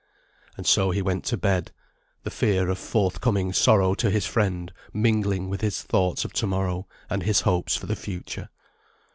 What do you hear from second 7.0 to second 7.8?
and his hopes